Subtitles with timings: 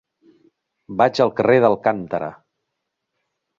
[1.01, 2.33] Vaig al carrer d'Alcántara.